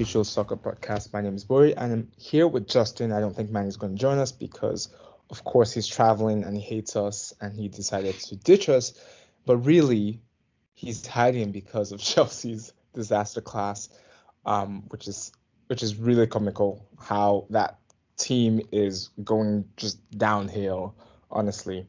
[0.00, 1.12] official soccer podcast.
[1.12, 3.12] My name is Bori, and I'm here with Justin.
[3.12, 4.88] I don't think Manny's going to join us because,
[5.28, 8.94] of course, he's traveling and he hates us, and he decided to ditch us.
[9.44, 10.22] But really,
[10.72, 13.90] he's hiding because of Chelsea's disaster class,
[14.46, 15.32] um, which is
[15.66, 16.82] which is really comical.
[16.98, 17.78] How that
[18.16, 20.94] team is going just downhill,
[21.30, 21.86] honestly.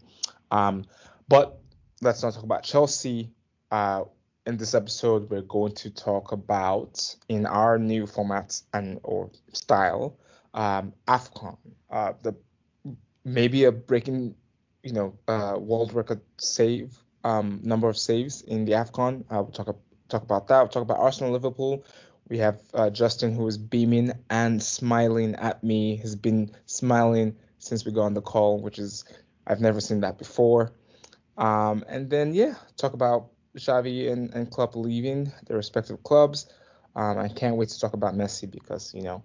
[0.52, 0.84] Um,
[1.30, 1.62] but
[2.02, 3.32] let's not talk about Chelsea.
[3.72, 4.04] Uh,
[4.46, 10.18] in this episode, we're going to talk about in our new format and or style,
[10.54, 11.58] um, Afcon,
[11.92, 12.36] uh, the
[13.24, 14.36] maybe a breaking,
[14.84, 19.22] you know, uh, world record save um, number of saves in the Afcon.
[19.30, 19.76] Uh, we'll talk
[20.10, 20.60] talk about that.
[20.60, 21.86] We'll talk about Arsenal, Liverpool.
[22.28, 25.98] We have uh, Justin who is beaming and smiling at me.
[25.98, 29.06] Has been smiling since we got on the call, which is
[29.46, 30.72] I've never seen that before.
[31.38, 36.48] Um, and then yeah, talk about Xavi and, and Klopp leaving their respective clubs.
[36.96, 39.24] Um, I can't wait to talk about Messi because you know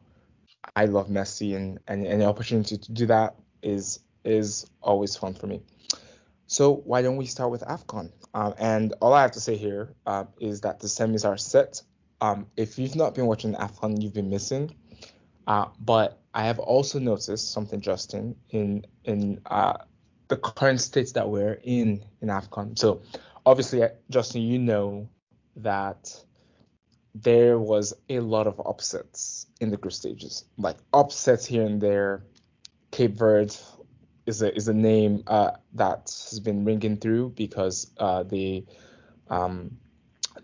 [0.75, 5.47] I love Messi and, and any opportunity to do that is is always fun for
[5.47, 5.63] me.
[6.47, 8.13] So why don't we start with Afcon?
[8.35, 11.83] Um, and all I have to say here uh, is that the semis are set.
[12.21, 14.75] Um, if you've not been watching Afcon, you've been missing.
[15.47, 19.79] Uh, but I have also noticed something, Justin, in in uh,
[20.29, 22.79] the current states that we're in in Afcon.
[22.79, 23.03] So
[23.47, 25.09] obviously, Justin, you know
[25.57, 26.13] that
[27.15, 32.25] there was a lot of upsets in the group stages, like upsets here and there.
[32.91, 33.55] Cape Verde
[34.27, 38.65] is a is a name uh, that has been ringing through because uh, they
[39.31, 39.79] um,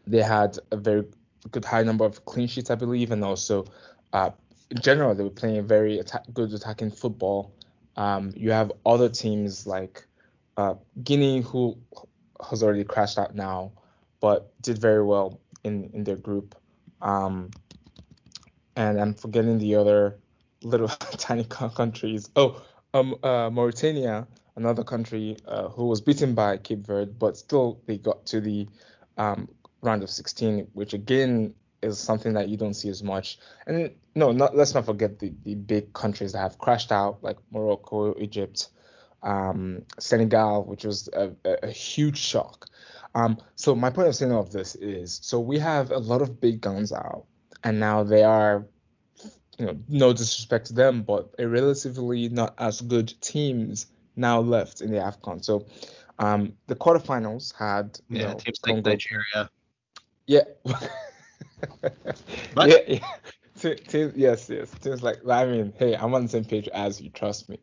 [0.07, 1.05] they had a very
[1.51, 3.67] good high number of clean sheets, I believe, and also
[4.13, 4.31] uh,
[4.71, 7.53] in general they were playing very atta- good attacking football.
[7.97, 10.07] Um, you have other teams like
[10.57, 11.77] uh, Guinea who
[12.49, 13.73] has already crashed out now,
[14.21, 16.55] but did very well in in their group.
[17.01, 17.51] Um,
[18.77, 20.19] and I'm forgetting the other
[20.63, 20.89] little
[21.19, 22.31] tiny countries.
[22.37, 22.63] Oh,
[22.95, 24.27] um, uh, Mauritania,
[24.57, 28.69] another country uh, who was beaten by Cape Verde, but still they got to the
[29.17, 29.49] um,
[29.83, 33.39] round of 16, which again is something that you don't see as much.
[33.67, 37.39] And no, not, let's not forget the, the big countries that have crashed out, like
[37.51, 38.69] Morocco, Egypt,
[39.23, 42.67] um, Senegal, which was a, a, huge shock.
[43.15, 46.23] Um, so my point of saying all of this is, so we have a lot
[46.23, 47.27] of big guns out,
[47.63, 48.67] and now they are,
[49.59, 54.81] you know, no disrespect to them, but a relatively not as good teams now left
[54.81, 55.45] in the Afcon.
[55.45, 55.67] So
[56.19, 59.51] um, the quarterfinals had, you yeah, know, teams like Nigeria.
[60.27, 60.43] yeah.
[62.57, 63.07] Yeah, yeah.
[63.59, 64.71] Te- Teams, yes, yes.
[64.81, 67.11] Teams like I mean, hey, I'm on the same page as you.
[67.11, 67.59] Trust me.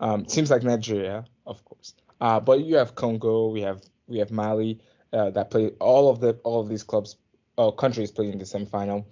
[0.00, 1.94] Um, like Nigeria, of course.
[2.20, 4.80] Uh, but you have Congo, we have we have Mali
[5.12, 7.16] uh, that play all of the all of these clubs,
[7.58, 9.04] uh, countries playing in the semifinal.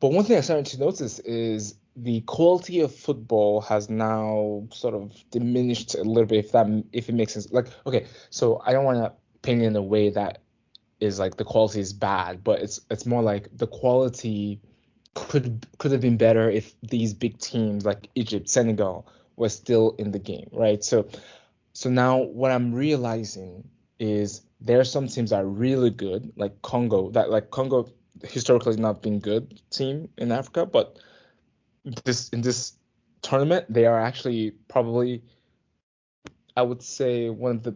[0.00, 4.94] But one thing I started to notice is the quality of football has now sort
[4.94, 6.44] of diminished a little bit.
[6.44, 7.50] If that if it makes sense.
[7.52, 9.12] Like okay, so I don't want to
[9.42, 10.42] paint it in a way that
[11.00, 14.60] is like the quality is bad, but it's it's more like the quality
[15.14, 19.06] could could have been better if these big teams like Egypt, Senegal
[19.36, 20.82] were still in the game, right?
[20.82, 21.08] So
[21.72, 23.68] so now what I'm realizing
[23.98, 27.88] is there are some teams that are really good, like Congo, that like Congo
[28.22, 30.98] historically not been good team in Africa, but
[32.04, 32.72] this in this
[33.22, 35.22] tournament they are actually probably
[36.56, 37.74] I would say one of the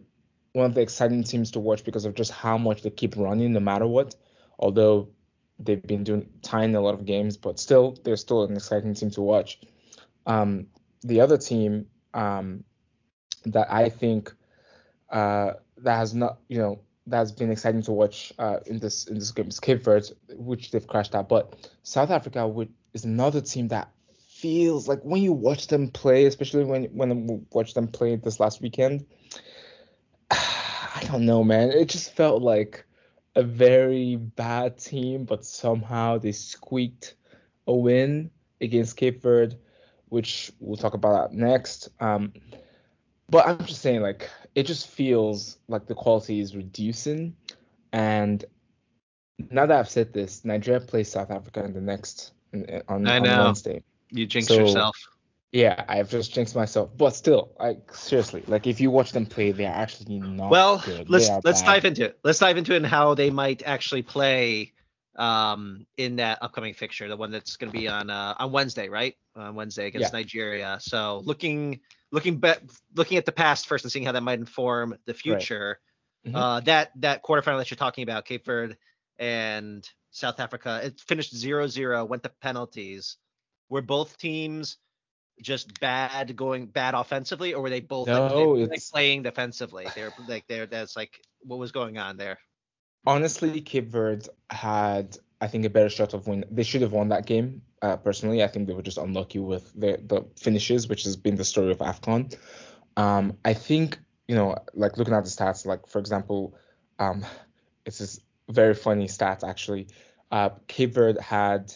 [0.53, 3.53] one of the exciting teams to watch because of just how much they keep running
[3.53, 4.15] no matter what.
[4.57, 5.09] Although
[5.59, 9.11] they've been doing tying a lot of games, but still they're still an exciting team
[9.11, 9.59] to watch.
[10.25, 10.67] Um,
[11.01, 12.63] the other team um,
[13.45, 14.33] that I think
[15.09, 19.15] uh, that has not, you know, that's been exciting to watch uh, in this in
[19.15, 21.29] this game is Cape Verde, which they've crashed out.
[21.29, 23.91] But South Africa would, is another team that
[24.39, 28.39] feels like when you watch them play, especially when when I watched them play this
[28.39, 29.05] last weekend,
[30.31, 31.71] I don't know, man.
[31.71, 32.85] It just felt like
[33.35, 37.15] a very bad team, but somehow they squeaked
[37.67, 38.31] a win
[38.61, 39.57] against Cape Verde,
[40.09, 41.89] which we'll talk about next.
[41.99, 42.33] Um,
[43.29, 47.35] but I'm just saying, like, it just feels like the quality is reducing.
[47.93, 48.43] And
[49.37, 52.65] now that I've said this, Nigeria plays South Africa in the next on,
[53.07, 53.43] I on know.
[53.45, 53.83] Wednesday.
[54.11, 54.97] You jinxed So- yourself.
[55.51, 56.91] Yeah, I've just jinxed myself.
[56.95, 60.77] But still, like seriously, like if you watch them play, they are actually not Well,
[60.85, 61.09] good.
[61.09, 61.65] let's let's bad.
[61.65, 62.19] dive into it.
[62.23, 64.73] Let's dive into it and how they might actually play
[65.15, 68.89] um, in that upcoming fixture, the one that's going to be on uh, on Wednesday,
[68.89, 69.15] right?
[69.39, 70.77] On Wednesday against Nigeria.
[70.81, 71.79] So looking
[72.11, 72.61] looking back,
[72.95, 75.79] looking at the past first and seeing how that might inform the future.
[76.27, 76.35] Mhm.
[76.35, 78.75] Uh, that that quarterfinal that you're talking about, Cape Verde
[79.17, 80.81] and South Africa.
[80.83, 83.17] It finished 0-0, went to penalties.
[83.69, 84.77] Were both teams
[85.41, 89.87] just bad going bad offensively, or were they both no, like, they like playing defensively?
[89.95, 92.39] They're like they're that's like what was going on there.
[93.05, 96.45] Honestly, Cape Verde had I think a better shot of win.
[96.51, 97.61] They should have won that game.
[97.81, 101.35] Uh, personally, I think they were just unlucky with the the finishes, which has been
[101.35, 102.35] the story of Afcon.
[102.97, 106.55] Um, I think you know, like looking at the stats, like for example,
[106.99, 107.25] um,
[107.85, 108.19] it's this
[108.49, 109.87] very funny stat actually.
[110.31, 111.73] Uh, Cape Verde had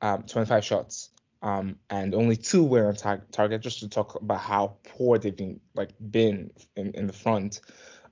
[0.00, 1.10] um, 25 shots,
[1.42, 3.60] um, and only two were on tar- target.
[3.60, 7.60] Just to talk about how poor they've been, like been in, in the front.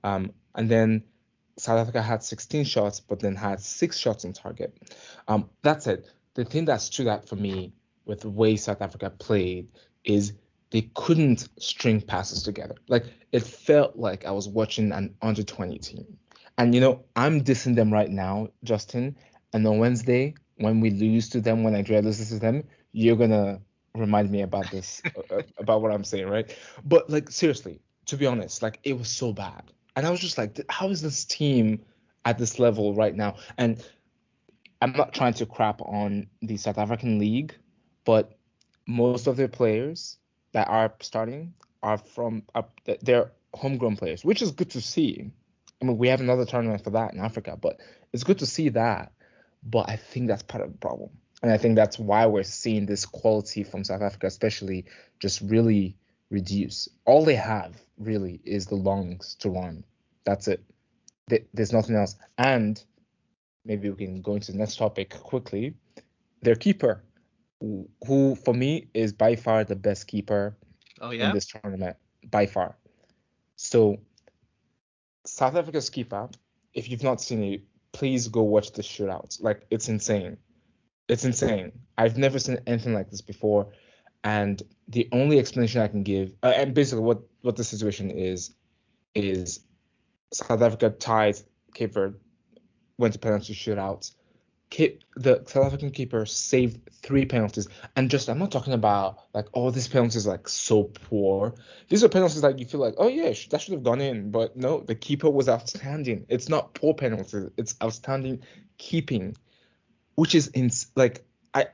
[0.03, 1.03] Um, and then
[1.57, 4.75] South Africa had 16 shots, but then had six shots on target.
[5.27, 6.09] Um, that's it.
[6.33, 7.73] The thing that stood out for me
[8.05, 9.67] with the way South Africa played
[10.03, 10.33] is
[10.71, 12.75] they couldn't string passes together.
[12.87, 16.17] Like it felt like I was watching an under 20 team.
[16.57, 19.15] And you know, I'm dissing them right now, Justin.
[19.53, 23.61] And on Wednesday, when we lose to them, when Nigeria loses to them, you're gonna
[23.95, 25.01] remind me about this,
[25.57, 26.55] about what I'm saying, right?
[26.83, 30.37] But like seriously, to be honest, like it was so bad, and I was just
[30.37, 31.83] like, how is this team
[32.25, 33.35] at this level right now?
[33.57, 33.83] And
[34.81, 37.55] I'm not trying to crap on the South African league,
[38.05, 38.37] but
[38.87, 40.17] most of their players
[40.51, 42.65] that are starting are from are,
[43.01, 45.31] they're homegrown players, which is good to see.
[45.81, 47.79] I mean, we have another tournament for that in Africa, but
[48.13, 49.11] it's good to see that.
[49.63, 51.11] But I think that's part of the problem.
[51.41, 54.85] And I think that's why we're seeing this quality from South Africa, especially,
[55.19, 55.97] just really
[56.29, 56.87] reduce.
[57.05, 59.83] All they have really is the lungs to run.
[60.25, 60.63] That's it.
[61.53, 62.15] There's nothing else.
[62.37, 62.81] And
[63.65, 65.73] maybe we can go into the next topic quickly.
[66.41, 67.03] Their keeper,
[67.59, 70.57] who for me is by far the best keeper
[71.01, 71.27] oh, yeah?
[71.27, 71.95] in this tournament,
[72.29, 72.77] by far.
[73.55, 73.99] So
[75.25, 76.29] South Africa's keeper,
[76.73, 77.61] if you've not seen it,
[77.93, 79.41] please go watch the shootout.
[79.41, 80.37] Like it's insane.
[81.07, 81.71] It's insane.
[81.97, 83.67] I've never seen anything like this before.
[84.23, 88.55] And the only explanation I can give, uh, and basically what what the situation is,
[89.13, 89.59] is
[90.31, 91.37] South Africa tied
[91.73, 92.17] Cape Verde,
[92.97, 94.13] went to penalty shootouts.
[94.69, 99.45] Cape, the South African keeper saved three penalties, and just I'm not talking about like
[99.53, 101.53] oh these penalties like so poor.
[101.89, 104.57] These are penalties that you feel like oh yeah that should have gone in, but
[104.57, 106.25] no, the keeper was outstanding.
[106.27, 108.41] It's not poor penalties, it's outstanding
[108.79, 109.35] keeping,
[110.15, 111.23] which is in like
[111.53, 111.67] I,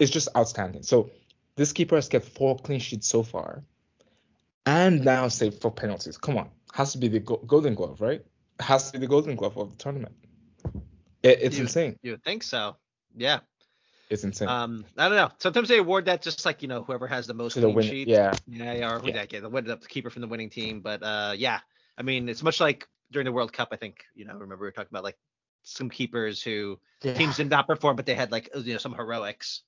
[0.00, 0.82] it's just outstanding.
[0.82, 1.10] So
[1.54, 3.62] this keeper has kept four clean sheets so far,
[4.66, 6.16] and now saved four penalties.
[6.18, 8.24] Come on, has to be the Golden Glove, right?
[8.60, 10.14] Has to be the Golden Glove of the tournament.
[11.22, 11.96] It, it's you, insane.
[12.02, 12.76] You think so.
[13.16, 13.40] Yeah.
[14.08, 14.48] It's insane.
[14.48, 15.30] Um, I don't know.
[15.38, 18.08] Sometimes they award that just like you know whoever has the most clean win- sheets.
[18.10, 18.32] yeah.
[18.46, 19.14] Yeah, yeah, or who Yeah.
[19.14, 20.80] that get the the keeper from the winning team.
[20.80, 21.60] But uh, yeah,
[21.96, 23.68] I mean it's much like during the World Cup.
[23.72, 25.16] I think you know remember we were talking about like
[25.62, 27.14] some keepers who Yeah.
[27.14, 29.62] teams did not perform, but they had like you know some heroics.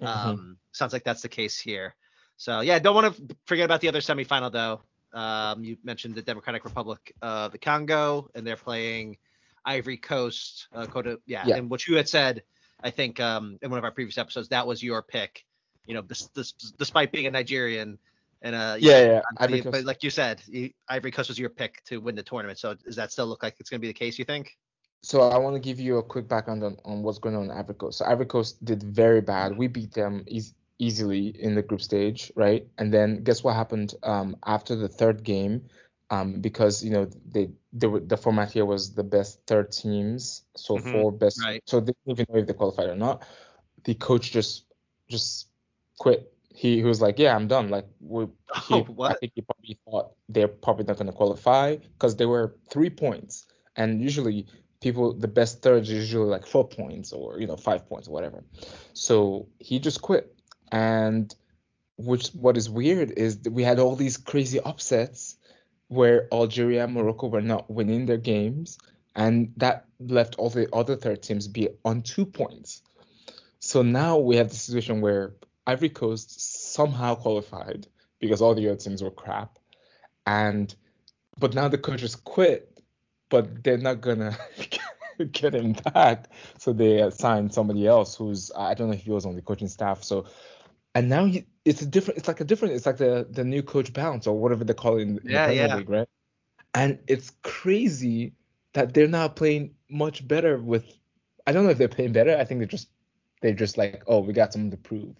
[0.00, 0.06] Mhm.
[0.06, 1.94] Um, sounds like that's the case here.
[2.36, 4.82] So yeah, don't want to forget about the other semifinal though.
[5.12, 9.18] Um, you mentioned the Democratic Republic of the Congo, and they're playing
[9.64, 10.68] Ivory Coast.
[10.72, 11.56] Uh, Cote, yeah, Yeah.
[11.56, 12.42] and what you had said,
[12.82, 15.44] I think um, in one of our previous episodes, that was your pick.
[15.86, 17.98] You know, this, this, despite being a Nigerian
[18.42, 19.20] and uh, yeah, yeah.
[19.38, 19.84] but, Ivory Coast.
[19.84, 22.58] like you said, you, Ivory Coast was your pick to win the tournament.
[22.58, 24.18] So does that still look like it's going to be the case?
[24.18, 24.56] You think?
[25.02, 27.50] So I want to give you a quick background on, on what's going on in
[27.50, 27.98] Ivory Coast.
[27.98, 29.56] So Ivory Coast did very bad.
[29.56, 30.24] We beat them
[30.82, 32.66] easily in the group stage, right?
[32.78, 35.62] And then guess what happened um, after the third game?
[36.10, 40.42] Um, because you know they, they were, the format here was the best third teams,
[40.56, 41.40] so Mhm, four best.
[41.40, 41.62] right.
[41.66, 43.24] So they didn't even know if they qualified or not.
[43.84, 44.66] The coach just
[45.08, 45.48] just
[45.98, 46.32] quit.
[46.54, 47.70] He, he was like, yeah, I'm done.
[47.70, 48.26] Like we,
[48.66, 49.06] he, Oh.
[49.06, 52.90] I think he probably thought they're probably not going to qualify because they were three
[52.90, 53.46] points,
[53.76, 54.46] and usually
[54.82, 58.44] people the best thirds usually like four points or you know five points or whatever.
[58.92, 60.34] So he just quit,
[60.72, 61.34] and
[61.98, 65.36] which what is weird is that we had all these crazy upsets
[65.88, 68.78] where Algeria and Morocco were not winning their games,
[69.14, 72.82] and that left all the other third teams be on two points.
[73.58, 75.34] So now we have the situation where
[75.66, 77.86] Ivory Coast somehow qualified
[78.18, 79.58] because all the other teams were crap,
[80.26, 80.74] and
[81.38, 82.80] but now the coaches quit,
[83.28, 84.36] but they're not gonna
[85.32, 89.26] get him back, so they assigned somebody else who's I don't know if he was
[89.26, 90.02] on the coaching staff.
[90.02, 90.24] So
[90.94, 93.62] and now he, it's a different, it's like a different, it's like the the new
[93.62, 95.76] coach bounce or whatever they call it in, Yeah, the Premier yeah.
[95.76, 96.08] League, right?
[96.74, 98.34] And it's crazy
[98.74, 100.84] that they're not playing much better with.
[101.46, 102.36] I don't know if they're playing better.
[102.36, 102.88] I think they're just
[103.40, 105.16] they're just like, oh, we got something to prove.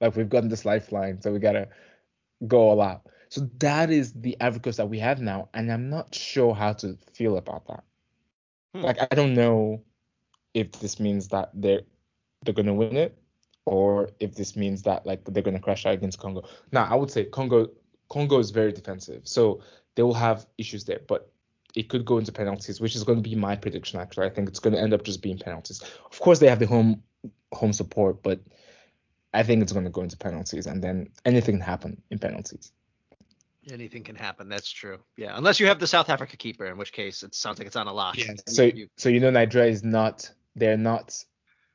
[0.00, 1.68] Like we've gotten this lifeline, so we gotta
[2.46, 3.02] go all out.
[3.28, 6.98] So that is the Ivory that we have now, and I'm not sure how to
[7.14, 7.84] feel about that.
[8.74, 8.82] Hmm.
[8.82, 9.82] Like I don't know
[10.54, 11.82] if this means that they're
[12.44, 13.21] they're gonna win it,
[13.64, 16.44] or if this means that like they're gonna crash out against Congo.
[16.72, 17.68] Now, I would say Congo
[18.08, 19.62] Congo is very defensive, so
[19.94, 21.32] they will have issues there, but
[21.74, 24.00] it could go into penalties, which is going to be my prediction.
[24.00, 25.82] Actually, I think it's going to end up just being penalties.
[26.10, 27.02] Of course, they have the home
[27.52, 28.40] home support, but
[29.32, 32.72] I think it's going to go into penalties, and then anything can happen in penalties.
[33.70, 34.48] Anything can happen.
[34.48, 34.98] That's true.
[35.16, 37.76] Yeah, unless you have the South Africa keeper, in which case it sounds like it's
[37.76, 38.18] on a lock.
[38.18, 38.34] Yeah.
[38.46, 40.30] So you, so you know Nigeria is not.
[40.56, 41.24] They're not.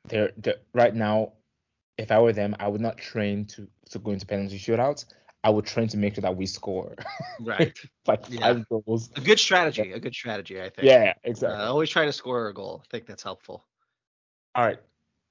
[0.06, 1.32] They're, they're right now.
[1.98, 5.06] If I were them, I would not train to to go into penalty shootouts.
[5.44, 6.94] I would train to make sure that we score.
[7.40, 7.76] Right.
[8.06, 8.40] like Yeah.
[8.40, 9.10] five goals.
[9.16, 9.92] A good strategy.
[9.92, 10.86] A good strategy, I think.
[10.86, 11.58] Yeah, exactly.
[11.58, 12.82] Uh, always try to score a goal.
[12.84, 13.64] I think that's helpful.
[14.54, 14.80] All right,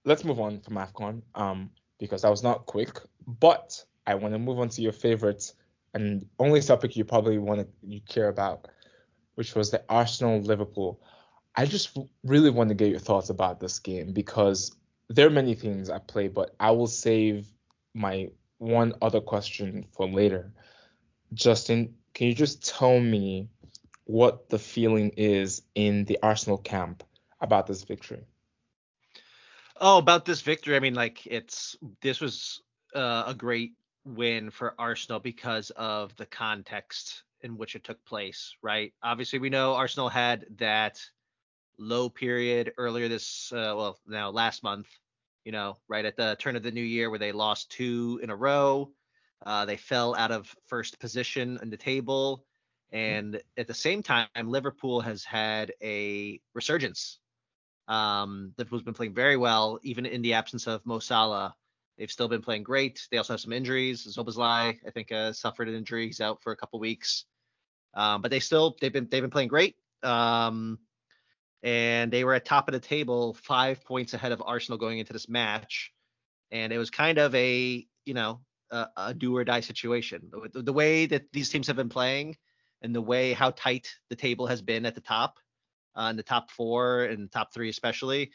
[0.06, 1.70] let's move on from AFCON um,
[2.00, 5.54] because that was not quick, but I want to move on to your favorites
[5.94, 8.70] and only topic you probably want to you care about,
[9.36, 11.02] which was the Arsenal Liverpool.
[11.56, 14.77] I just really want to get your thoughts about this game because
[15.10, 17.48] there are many things at play, but I will save
[17.94, 20.52] my one other question for later.
[21.34, 23.50] Justin, can you just tell me
[24.06, 27.04] what the feeling is in the Arsenal camp
[27.40, 28.26] about this victory?
[29.80, 32.62] Oh, about this victory, I mean, like it's this was
[32.96, 33.74] uh, a great
[34.06, 38.94] win for Arsenal because of the context in which it took place, right?
[39.04, 41.00] Obviously, we know Arsenal had that
[41.78, 44.88] low period earlier this, uh, well, now last month,
[45.46, 48.30] you know, right at the turn of the new year where they lost two in
[48.30, 48.92] a row.
[49.46, 52.44] Uh, they fell out of first position in the table.
[52.92, 57.20] And at the same time, Liverpool has had a resurgence.
[57.88, 61.56] Um, Liverpool's been playing very well, even in the absence of Mo Salah.
[61.98, 63.08] They've still been playing great.
[63.12, 64.06] They also have some injuries.
[64.06, 66.06] Szoboszlai, I think, uh, suffered an injury.
[66.06, 67.26] He's out for a couple weeks.
[67.94, 69.76] Um, but they still they've been they've been playing great.
[70.04, 70.78] Um,
[71.64, 75.14] and they were at top of the table, five points ahead of Arsenal going into
[75.14, 75.92] this match.
[76.52, 80.32] And it was kind of a you know a, a do or die situation.
[80.54, 82.38] The, the way that these teams have been playing,
[82.82, 85.40] and the way how tight the table has been at the top,
[85.96, 88.32] uh, in the top four and top three especially,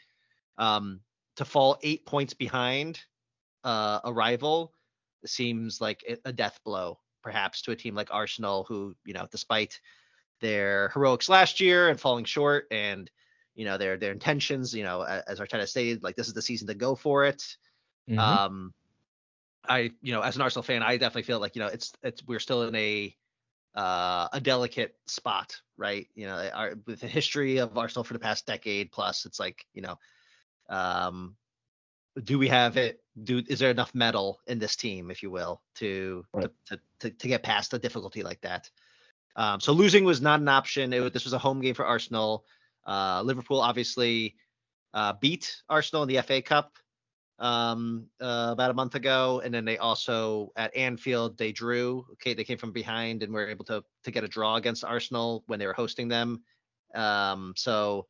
[0.57, 0.99] um,
[1.37, 2.99] to fall eight points behind
[3.63, 4.73] uh, a rival
[5.25, 9.27] seems like a- a death blow, perhaps to a team like Arsenal, who you know,
[9.31, 9.79] despite
[10.43, 13.09] their heroics last year and falling short, and
[13.55, 16.67] you know their their intentions, you know, as Arteta stated, like this is the season
[16.67, 17.57] to go for it.
[18.07, 18.19] Mhm.
[18.19, 18.73] Um,
[19.67, 22.21] I, you know, as an Arsenal fan, I definitely feel like you know it's it's
[22.27, 23.15] we're still in a
[23.75, 26.07] uh, a delicate spot, right?
[26.15, 29.65] You know, our, with the history of Arsenal for the past decade plus, it's like
[29.73, 29.97] you know,
[30.69, 31.37] um,
[32.23, 33.01] do we have it?
[33.23, 36.51] Do is there enough mettle in this team, if you will, to Right.
[36.67, 38.69] to, to to get past a difficulty like that?
[39.35, 40.93] Um, so losing was not an option.
[40.93, 42.45] It, this was a home game for Arsenal.
[42.85, 44.35] Uh, Liverpool obviously
[44.93, 46.73] uh, beat Arsenal in the FA Cup
[47.39, 52.05] um, uh, about a month ago, and then they also at Anfield they drew.
[52.13, 55.43] Okay, they came from behind and were able to to get a draw against Arsenal
[55.47, 56.43] when they were hosting them.
[56.93, 58.07] Um, so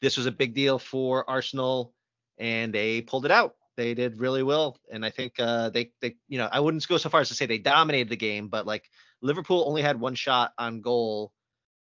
[0.00, 1.94] this was a big deal for Arsenal,
[2.38, 3.54] and they pulled it out.
[3.76, 6.98] They did really well, and I think uh, they they you know I wouldn't go
[6.98, 10.14] so far as to say they dominated the game, but like Liverpool only had one
[10.14, 11.32] shot on goal,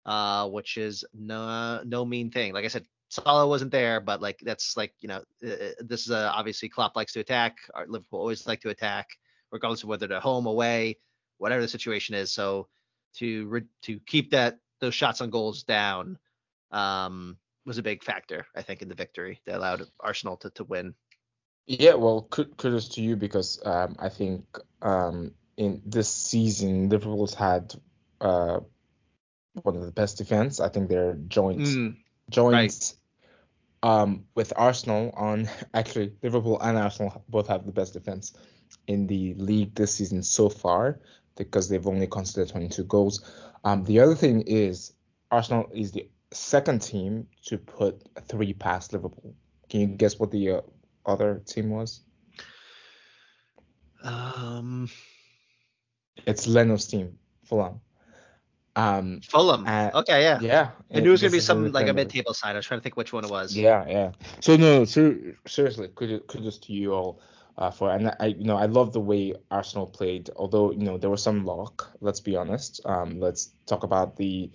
[0.06, 2.52] uh, which is no no mean thing.
[2.52, 6.10] Like I said, Salah wasn't there, but like that's like you know uh, this is
[6.10, 7.56] uh, obviously Klopp likes to attack.
[7.86, 9.08] Liverpool always like to attack,
[9.50, 10.98] regardless of whether they're home, away,
[11.38, 12.32] whatever the situation is.
[12.32, 12.68] So
[13.16, 16.18] to re- to keep that those shots on goals down
[16.70, 20.64] um, was a big factor, I think, in the victory that allowed Arsenal to to
[20.64, 20.94] win.
[21.66, 24.44] Yeah, well, kud- kudos to you because um, I think
[24.80, 27.74] um, in this season Liverpool's had
[28.20, 28.60] uh,
[29.62, 30.60] one of the best defense.
[30.60, 31.96] I think they're joint Mm,
[32.30, 32.94] joint
[33.82, 38.32] um, with Arsenal on actually Liverpool and Arsenal both have the best defense
[38.86, 41.00] in the league this season so far
[41.36, 43.24] because they've only conceded 22 goals.
[43.64, 44.92] Um, the other thing is
[45.30, 49.34] Arsenal is the second team to put three past Liverpool.
[49.68, 50.60] Can you guess what the uh,
[51.04, 52.00] other team was?
[54.02, 54.88] Um,
[56.26, 57.80] It's Leno's team, Fulham.
[58.76, 59.66] Um, Fulham.
[59.66, 60.38] Uh, okay, yeah.
[60.40, 60.70] yeah.
[60.94, 62.52] I knew it was gonna be some like a mid-table side.
[62.52, 63.56] I was trying to think which one it was.
[63.56, 64.12] Yeah, yeah.
[64.40, 67.20] So no, ser- seriously, kudos, kudos to you all
[67.58, 70.30] uh, for and I you know I love the way Arsenal played.
[70.36, 71.90] Although you know there was some luck.
[72.00, 72.80] Let's be honest.
[72.84, 74.50] Um, let's talk about the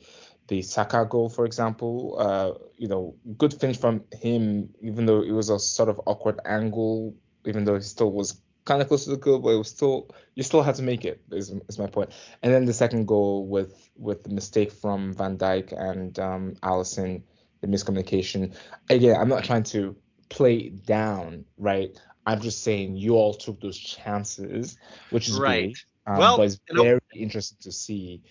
[0.47, 2.15] the Saka goal, for example.
[2.17, 6.39] Uh, you know, good finish from him, even though it was a sort of awkward
[6.45, 7.13] angle.
[7.45, 10.09] Even though he still was kind of close to the goal, but it was still
[10.35, 11.21] you still had to make it.
[11.31, 12.11] Is, is my point.
[12.41, 17.23] And then the second goal with with the mistake from Van Dijk and um, Alisson
[17.63, 18.53] the miscommunication.
[18.89, 19.95] Again, I'm not trying to
[20.29, 21.97] play it down, right?
[22.25, 24.77] I'm just saying you all took those chances,
[25.09, 25.67] which is right.
[25.67, 25.85] great.
[26.05, 28.21] Um, well, but it's very interesting to see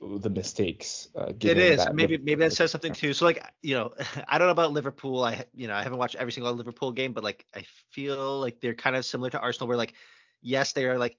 [0.00, 1.08] the mistakes.
[1.14, 3.12] Uh, it is maybe maybe that says something too.
[3.12, 3.92] So like you know,
[4.28, 5.22] I don't know about Liverpool.
[5.22, 8.60] I you know I haven't watched every single Liverpool game, but like I feel like
[8.60, 9.94] they're kind of similar to Arsenal, where like
[10.40, 11.16] yes they are like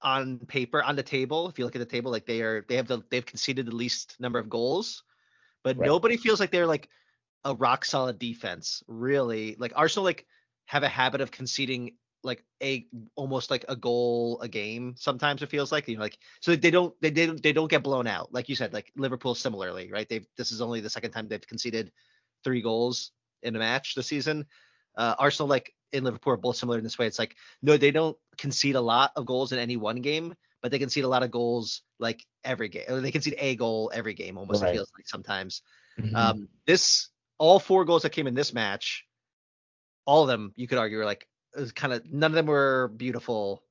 [0.00, 1.48] on paper on the table.
[1.48, 3.76] If you look at the table, like they are they have the they've conceded the
[3.76, 5.02] least number of goals,
[5.62, 5.86] but right.
[5.86, 6.88] nobody feels like they're like
[7.44, 8.82] a rock solid defense.
[8.88, 10.26] Really, like Arsenal like
[10.66, 11.92] have a habit of conceding
[12.24, 12.86] like a
[13.16, 16.70] almost like a goal a game sometimes it feels like you know like so they
[16.70, 20.08] don't they, they they don't get blown out like you said like liverpool similarly right
[20.08, 21.90] they've this is only the second time they've conceded
[22.44, 23.10] three goals
[23.42, 24.46] in a match this season
[24.96, 27.90] uh, arsenal like in liverpool are both similar in this way it's like no they
[27.90, 31.22] don't concede a lot of goals in any one game but they concede a lot
[31.22, 34.74] of goals like every game or they concede a goal every game almost right.
[34.74, 35.62] feels like sometimes
[35.98, 36.14] mm-hmm.
[36.14, 39.04] um this all four goals that came in this match
[40.06, 41.26] all of them you could argue are like
[41.74, 43.62] kind of none of them were beautiful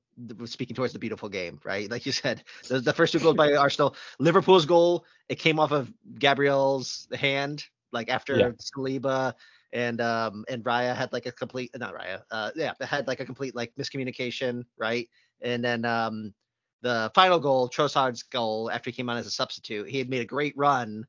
[0.44, 1.90] speaking towards the beautiful game, right?
[1.90, 5.72] Like you said, the, the, first two goals by Arsenal, Liverpool's goal, it came off
[5.72, 8.50] of Gabriel's hand, like after yeah.
[8.50, 9.34] Saliba
[9.72, 13.24] and um and Raya had like a complete not Raya, uh yeah, had like a
[13.24, 15.08] complete like miscommunication, right?
[15.40, 16.34] And then um
[16.82, 20.20] the final goal, Trossard's goal after he came on as a substitute, he had made
[20.20, 21.06] a great run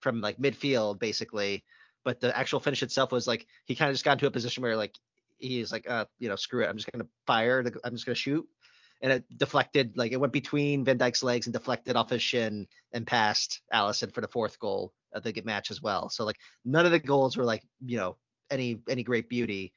[0.00, 1.64] from like midfield basically,
[2.04, 4.62] but the actual finish itself was like he kind of just got into a position
[4.62, 4.96] where like
[5.42, 6.68] he's like, uh, you know, screw it.
[6.68, 7.62] I'm just gonna fire.
[7.62, 8.46] The, I'm just gonna shoot.
[9.02, 12.68] And it deflected, like it went between Van Dijk's legs and deflected off his shin
[12.92, 16.08] and past Alisson for the fourth goal of the match as well.
[16.08, 18.16] So like none of the goals were like, you know,
[18.50, 19.72] any any great beauty.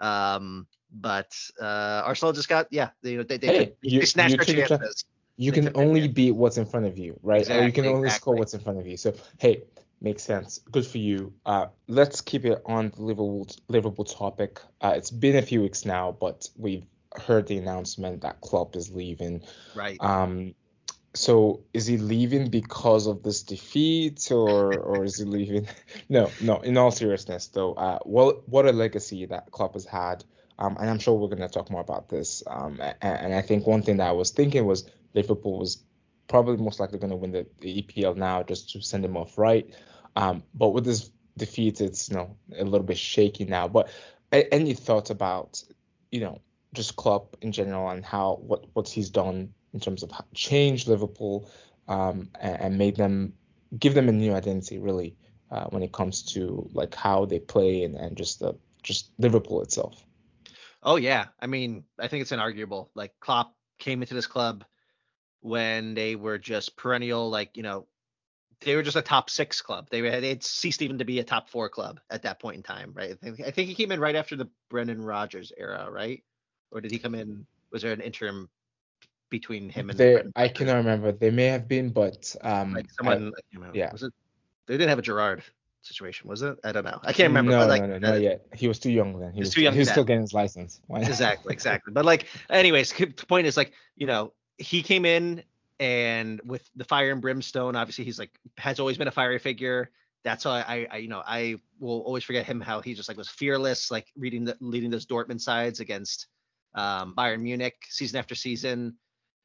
[0.00, 4.46] Um, but uh, Arsenal just got yeah, they you they, they, hey, they, you, snatched
[4.46, 5.04] their chances.
[5.36, 7.40] You can only beat what's in front of you, right?
[7.40, 8.20] Exactly, or you can only exactly.
[8.20, 8.96] score what's in front of you.
[8.96, 9.64] So hey,
[10.02, 10.60] Makes sense.
[10.70, 11.34] Good for you.
[11.44, 14.60] Uh, let's keep it on the Liverpool Liverpool topic.
[14.80, 18.90] Uh, it's been a few weeks now, but we've heard the announcement that Klopp is
[18.90, 19.42] leaving.
[19.74, 19.98] Right.
[20.00, 20.54] Um.
[21.12, 25.68] So is he leaving because of this defeat, or or is he leaving?
[26.08, 26.60] no, no.
[26.60, 30.24] In all seriousness, though, uh, what what a legacy that Klopp has had.
[30.58, 32.42] Um, and I'm sure we're going to talk more about this.
[32.46, 34.84] Um, and, and I think one thing that I was thinking was
[35.14, 35.82] Liverpool was
[36.30, 39.36] probably most likely going to win the, the, EPL now just to send him off
[39.36, 39.74] right.
[40.14, 43.66] Um, but with this defeat, it's you know a little bit shaky now.
[43.68, 43.90] But
[44.32, 45.62] any thoughts about
[46.10, 46.40] you know
[46.72, 51.50] just Klopp in general and how what what he's done in terms of change Liverpool
[51.88, 53.32] um, and, and, made them
[53.78, 55.16] give them a new identity really
[55.50, 59.62] uh, when it comes to like how they play and, and just the just Liverpool
[59.62, 60.04] itself.
[60.82, 62.88] Oh yeah, I mean I think it's inarguable.
[62.94, 64.64] Like Klopp came into this club
[65.40, 67.86] when they were just perennial like you know
[68.60, 69.88] they were just a top six club.
[69.90, 72.62] They had they'd ceased even to be a top four club at that point in
[72.62, 73.12] time, right?
[73.12, 76.22] I think, I think he came in right after the Brendan Rodgers era, right?
[76.70, 77.46] Or did he come in?
[77.72, 78.48] Was there an interim
[79.30, 79.98] between him and?
[79.98, 81.12] They, I cannot remember.
[81.12, 83.92] They may have been, but um, like someone, I, you know, yeah.
[83.92, 84.12] Was it?
[84.66, 85.42] They didn't have a Gerrard
[85.82, 86.58] situation, was it?
[86.62, 87.00] I don't know.
[87.02, 87.52] I can't remember.
[87.52, 88.46] No, like, no, no, not uh, yet.
[88.54, 89.32] He was too young then.
[89.32, 89.72] He, was, too young.
[89.72, 90.80] He was still getting his license.
[90.94, 91.92] exactly, exactly.
[91.92, 95.42] But like, anyways, the point is like, you know, he came in
[95.78, 99.90] and with the fire and brimstone obviously he's like has always been a fiery figure.
[100.22, 103.16] That's why I, I you know i will always forget him how he just like
[103.16, 106.26] was fearless like reading the leading those dortmund sides against
[106.74, 108.96] um, bayern munich season after season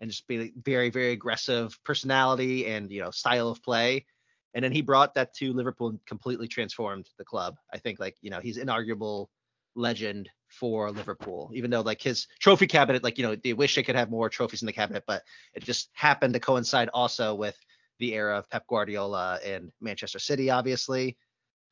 [0.01, 4.05] and just be very very aggressive personality and you know style of play.
[4.53, 7.55] And then he brought that to liverpool and completely transformed the club.
[7.73, 9.27] I think like you know he's inarguable
[9.75, 13.83] legend for Liverpool, even though like his trophy cabinet, like, you know, they wish they
[13.83, 17.57] could have more trophies in the cabinet, but it just happened to coincide also with
[17.99, 21.17] the era of Pep Guardiola and Manchester City, obviously.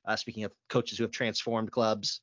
[0.05, 2.19] Uh, speaking of coaches who have transformed clubs.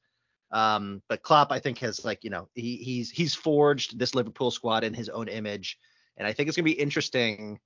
[0.52, 4.50] Um, but Klopp, I think, has like, you know, he, he's he's forged this Liverpool
[4.50, 5.78] squad in his own image.
[6.18, 7.58] And I think it's gonna be interesting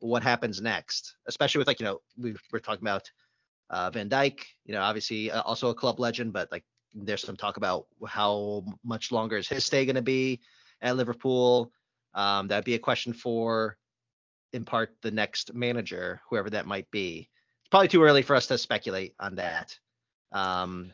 [0.00, 3.10] what happens next, especially with like, you know, we we're talking about
[3.70, 7.36] uh, Van Dijk, you know, obviously uh, also a club legend, but like there's some
[7.36, 10.40] talk about how much longer is his stay going to be
[10.80, 11.72] at Liverpool.
[12.14, 13.76] Um, that'd be a question for,
[14.52, 17.28] in part, the next manager, whoever that might be.
[17.60, 19.78] It's probably too early for us to speculate on that.
[20.32, 20.92] Um,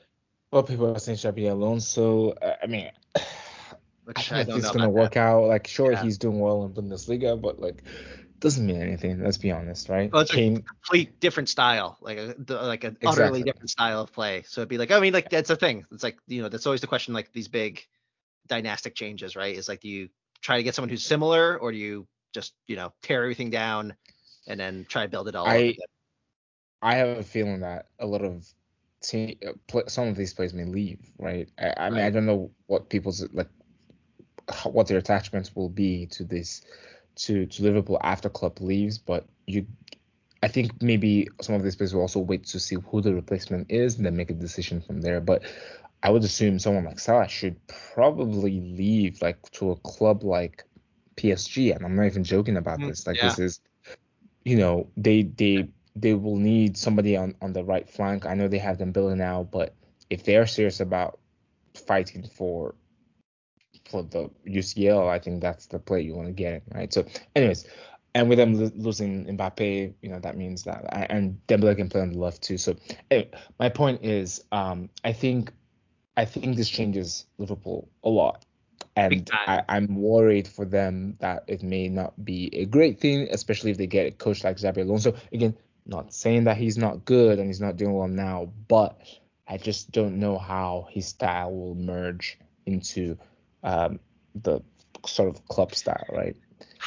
[0.52, 2.30] well, people are saying Xabi Alonso.
[2.30, 3.22] Uh, I mean, I,
[4.16, 5.20] I think it's gonna work that.
[5.20, 5.44] out.
[5.44, 6.02] Like, sure, yeah.
[6.02, 7.82] he's doing well in Bundesliga, but like,
[8.40, 9.22] doesn't mean anything.
[9.22, 10.12] Let's be honest, right?
[10.12, 13.24] Well, it's Kane, a complete different style, like a like an exactly.
[13.24, 14.44] utterly different style of play.
[14.46, 15.85] So it'd be like, I mean, like that's a thing.
[15.92, 17.14] It's like you know, that's always the question.
[17.14, 17.85] Like these big
[18.46, 19.57] dynastic changes, right?
[19.57, 20.09] Is like, do you
[20.40, 23.94] try to get someone who's similar, or do you just you know tear everything down
[24.46, 25.46] and then try to build it all?
[25.46, 25.77] I
[26.81, 28.46] I have a feeling that a lot of
[29.03, 31.48] team, uh, some of these players may leave, right?
[31.59, 32.07] I, I mean, right.
[32.07, 33.48] I don't know what people's like,
[34.64, 36.62] what their attachments will be to this,
[37.18, 39.66] to to Liverpool after Klopp leaves, but you.
[40.40, 43.72] I think maybe some of these players will also wait to see who the replacement
[43.72, 45.20] is and then make a decision from there.
[45.20, 45.42] But
[46.00, 50.64] I would assume someone like Salah should probably leave like to a club like
[51.16, 53.07] PSG, and I'm not even joking about mm, this.
[53.07, 53.24] Like yeah.
[53.24, 53.61] this is,
[54.44, 58.24] you know, they they they will need somebody on on the right flank.
[58.24, 59.74] I know they have them building now, but
[60.09, 61.18] if they're serious about
[61.74, 62.74] fighting for
[63.88, 66.92] for the UCL, I think that's the play you want to get in, right?
[66.92, 67.66] So, anyways,
[68.14, 72.01] and with them lo- losing Mbappe, you know that means that and Dembele can play
[72.01, 72.59] on the left too.
[72.59, 72.77] So,
[73.11, 75.53] anyway, my point is, um, I think
[76.16, 78.44] I think this changes Liverpool a lot
[78.98, 83.70] and I, am worried for them that it may not be a great thing, especially
[83.70, 85.14] if they get a coach like Xabi Alonso.
[85.33, 89.01] Again, not saying that he's not good and he's not doing well now, but
[89.46, 93.16] I just don't know how his style will merge into
[93.62, 94.00] um,
[94.34, 94.60] the
[95.06, 96.36] sort of club style, right?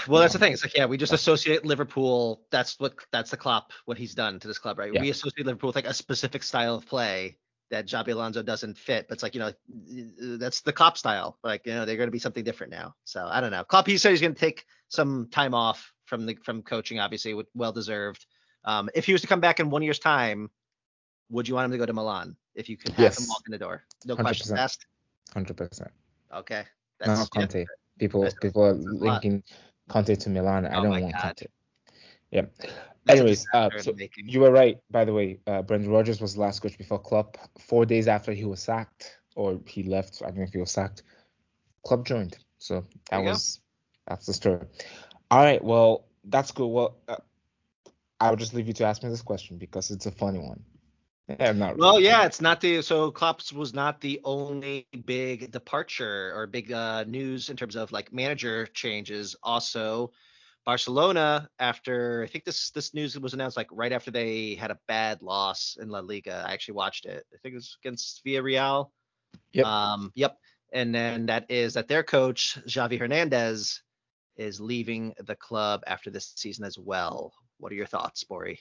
[0.08, 0.54] Well, that's the thing.
[0.54, 2.42] It's like, yeah, we just associate Liverpool.
[2.50, 4.94] That's what that's the Klopp what he's done to this club, right?
[4.94, 5.02] Yeah.
[5.02, 7.38] We associate Liverpool with like a specific style of play,
[7.72, 9.08] that Xabi Alonso doesn't fit.
[9.08, 11.38] But it's like, you know, that's the Klopp style.
[11.44, 12.96] Like, you know, they're going to be something different now.
[13.06, 13.64] So I don't know.
[13.64, 17.42] Klopp, he said he's going to take some time off from the from coaching, obviously,
[17.56, 18.26] well deserved.
[18.66, 20.52] Um, if he was to come back in one year's time,
[21.30, 23.20] would you want him to go to Milan if you could have yes.
[23.20, 23.84] him walk in the door?
[24.06, 24.20] No 100%.
[24.20, 24.86] questions asked.
[25.34, 25.92] Hundred percent.
[26.34, 26.64] Okay.
[27.00, 27.60] That's, no, Conte.
[27.60, 27.66] Yeah,
[28.00, 29.44] people people are linking
[29.90, 30.66] Conte to Milan.
[30.66, 31.22] I oh don't want God.
[31.22, 31.46] Conte.
[32.32, 32.46] Yeah.
[33.10, 35.40] Anyways, uh, so you were right, by the way.
[35.48, 37.38] Uh, Brendan Rodgers was the last coach before Klopp.
[37.60, 40.72] Four days after he was sacked, or he left, I don't know if he was
[40.72, 41.02] sacked.
[41.84, 42.38] Klopp joined.
[42.60, 43.60] So that was
[44.08, 44.14] go.
[44.14, 44.68] that's the story.
[45.32, 46.68] All right, well, that's good.
[46.68, 47.18] Well, uh,
[48.20, 50.64] I'll just leave you to ask me this question because it's a funny one.
[51.40, 56.34] Yeah, not well, yeah, it's not the so Klopp was not the only big departure
[56.36, 59.36] or big uh, news in terms of like manager changes.
[59.44, 60.12] Also,
[60.66, 64.80] Barcelona, after I think this this news was announced like right after they had a
[64.88, 66.44] bad loss in La Liga.
[66.48, 67.26] I actually watched it.
[67.34, 68.90] I think it was against Villarreal.
[69.54, 69.66] Yep.
[69.66, 70.38] Um, yep.
[70.74, 73.82] And then that is that their coach Xavi Hernandez
[74.38, 77.34] is leaving the club after this season as well.
[77.58, 78.60] What are your thoughts, Bori?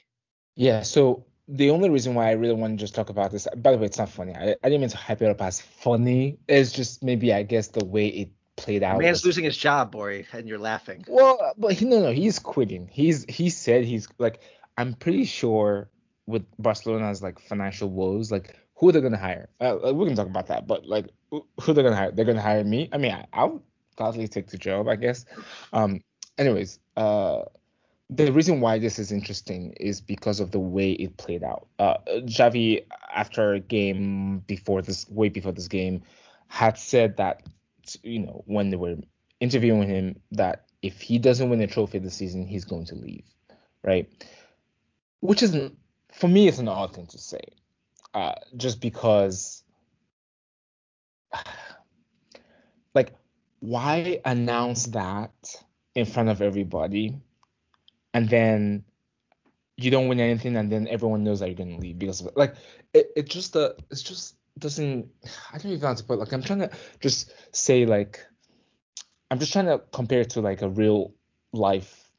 [0.56, 0.82] Yeah.
[0.82, 3.78] So the only reason why I really want to just talk about this, by the
[3.78, 4.34] way, it's not funny.
[4.34, 6.38] I, I didn't mean to hype it up as funny.
[6.48, 8.98] It's just maybe I guess the way it played out.
[8.98, 11.04] man's was, losing his job, Bori, and you're laughing.
[11.08, 12.88] Well, but he, no, no, he's quitting.
[12.90, 14.40] He's he said he's like
[14.78, 15.90] I'm pretty sure
[16.26, 19.48] with Barcelona's like financial woes, like who are they're gonna hire.
[19.60, 22.12] Uh, we can talk about that, but like who are they're gonna hire?
[22.12, 22.88] They're gonna hire me.
[22.92, 23.62] I mean, I, I would
[23.96, 25.24] gladly take the job, I guess.
[25.72, 26.00] Um,
[26.38, 27.42] anyways, uh,
[28.12, 31.68] the reason why this is interesting is because of the way it played out.
[31.78, 36.02] Uh, Xavi, after a game before this, way before this game,
[36.48, 37.42] had said that
[38.02, 38.96] you know, when they were
[39.40, 43.24] interviewing him, that if he doesn't win a trophy this season, he's going to leave,
[43.82, 44.08] right?
[45.20, 45.56] Which is,
[46.12, 47.42] for me, it's an odd thing to say,
[48.14, 49.62] uh, just because,
[52.94, 53.12] like,
[53.60, 55.32] why announce that
[55.94, 57.20] in front of everybody,
[58.14, 58.84] and then
[59.76, 62.36] you don't win anything, and then everyone knows that you're gonna leave because of it.
[62.36, 62.54] Like,
[62.92, 65.08] it, it just, uh, it's just doesn't
[65.52, 66.70] I don't even know how to put like I'm trying to
[67.00, 68.24] just say like
[69.30, 71.14] I'm just trying to compare it to like a real
[71.52, 72.10] life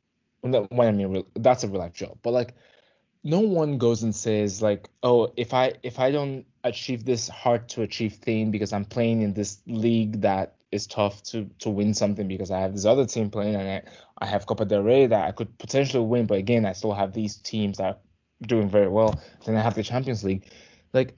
[0.41, 2.55] when I mean real, that's a real life job but like
[3.23, 7.69] no one goes and says like oh if I if I don't achieve this hard
[7.69, 11.93] to achieve thing because I'm playing in this league that is tough to to win
[11.93, 13.81] something because I have this other team playing and I,
[14.17, 17.13] I have Copa del Rey that I could potentially win but again I still have
[17.13, 17.97] these teams that are
[18.45, 20.45] doing very well then I have the Champions League
[20.93, 21.15] like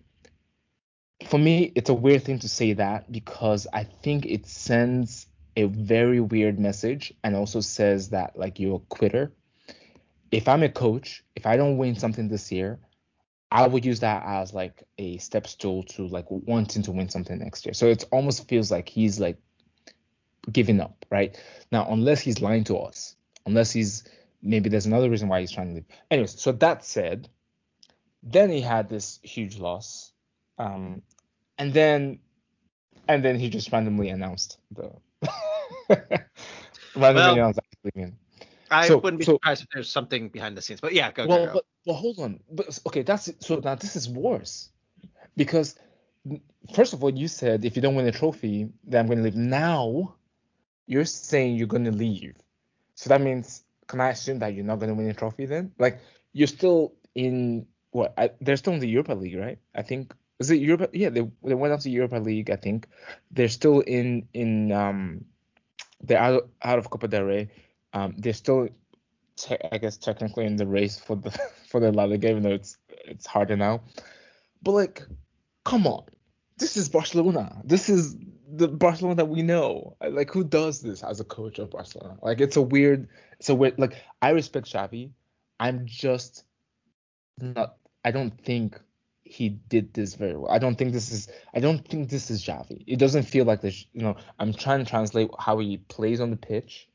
[1.27, 5.65] for me, it's a weird thing to say that because I think it sends a
[5.65, 9.31] very weird message and also says that like you're a quitter.
[10.31, 12.79] If I'm a coach, if I don't win something this year,
[13.53, 17.37] I would use that as like a step stool to like wanting to win something
[17.37, 17.73] next year.
[17.73, 19.37] So it almost feels like he's like
[20.51, 21.39] giving up, right?
[21.71, 24.03] Now, unless he's lying to us, unless he's
[24.41, 25.85] maybe there's another reason why he's trying to leave.
[26.09, 27.29] Anyways, so that said,
[28.23, 30.13] then he had this huge loss
[30.57, 31.01] um,
[31.57, 32.19] and then
[33.07, 34.91] and then he just randomly announced the
[35.89, 36.21] randomly
[36.95, 38.17] well, announced leaving.
[38.73, 41.27] I so, wouldn't be so, surprised if there's something behind the scenes, but yeah, go.
[41.27, 41.53] Well, go, go.
[41.53, 42.39] but well, hold on.
[42.51, 44.69] But okay, that's so now this is worse
[45.35, 45.75] because
[46.73, 49.23] first of all, you said if you don't win a trophy, then I'm going to
[49.23, 49.35] leave.
[49.35, 50.15] Now
[50.87, 52.35] you're saying you're going to leave,
[52.95, 55.71] so that means can I assume that you're not going to win a trophy then?
[55.77, 55.99] Like
[56.31, 59.59] you're still in what I, they're still in the Europa League, right?
[59.75, 60.89] I think is it Europa?
[60.93, 62.49] Yeah, they they went up to Europa League.
[62.49, 62.87] I think
[63.31, 65.25] they're still in in um
[66.01, 67.49] they're out out of Copa del Rey.
[67.93, 68.69] Um, they're still
[69.35, 71.31] te- I guess technically in the race for the
[71.69, 73.81] for the La Liga, even though it's it's harder now.
[74.61, 75.03] But like,
[75.65, 76.05] come on,
[76.57, 77.61] this is Barcelona.
[77.63, 78.15] This is
[78.55, 79.97] the Barcelona that we know.
[80.07, 82.17] Like, who does this as a coach of Barcelona?
[82.21, 83.77] Like, it's a weird, it's a weird.
[83.79, 85.11] Like, I respect Xavi.
[85.59, 86.45] I'm just
[87.39, 87.77] not.
[88.05, 88.79] I don't think
[89.23, 90.51] he did this very well.
[90.51, 91.27] I don't think this is.
[91.53, 92.83] I don't think this is Xavi.
[92.87, 93.85] It doesn't feel like this.
[93.93, 96.87] You know, I'm trying to translate how he plays on the pitch